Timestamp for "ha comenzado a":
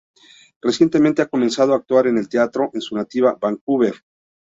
1.21-1.75